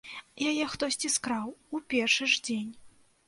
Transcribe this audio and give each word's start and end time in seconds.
Яе 0.51 0.65
хтосьці 0.71 1.11
скраў 1.17 1.53
у 1.79 1.83
першы 1.95 2.29
ж 2.35 2.43
дзень. 2.47 2.73